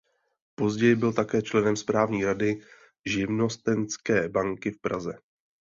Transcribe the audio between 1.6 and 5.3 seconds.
správní rady Živnostenské banky v Praze.